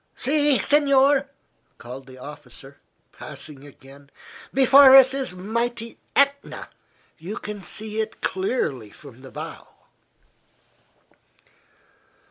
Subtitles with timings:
[0.15, 1.25] "See, signore!"
[1.77, 2.79] called the officer,
[3.11, 4.09] passing again;
[4.51, 6.69] "before us is mighty Etna
[7.19, 9.67] you can see it clearly from the bow."